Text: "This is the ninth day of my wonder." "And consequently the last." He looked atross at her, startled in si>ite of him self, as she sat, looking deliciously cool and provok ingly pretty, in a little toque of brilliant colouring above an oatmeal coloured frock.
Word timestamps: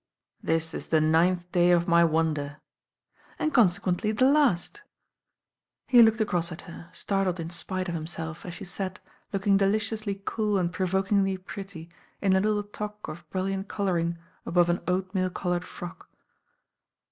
"This 0.41 0.73
is 0.73 0.87
the 0.87 0.99
ninth 0.99 1.51
day 1.51 1.69
of 1.69 1.87
my 1.87 2.03
wonder." 2.03 2.57
"And 3.37 3.53
consequently 3.53 4.11
the 4.11 4.25
last." 4.25 4.81
He 5.85 6.01
looked 6.01 6.19
atross 6.19 6.51
at 6.51 6.61
her, 6.61 6.89
startled 6.91 7.39
in 7.39 7.49
si>ite 7.49 7.87
of 7.87 7.93
him 7.93 8.07
self, 8.07 8.43
as 8.43 8.55
she 8.55 8.65
sat, 8.65 8.99
looking 9.31 9.57
deliciously 9.57 10.19
cool 10.25 10.57
and 10.57 10.73
provok 10.73 11.09
ingly 11.09 11.37
pretty, 11.45 11.87
in 12.19 12.35
a 12.35 12.39
little 12.39 12.63
toque 12.63 13.09
of 13.09 13.29
brilliant 13.29 13.67
colouring 13.67 14.17
above 14.43 14.69
an 14.69 14.81
oatmeal 14.87 15.29
coloured 15.29 15.65
frock. 15.65 16.09